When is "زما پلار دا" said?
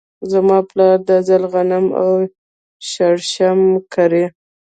0.31-1.17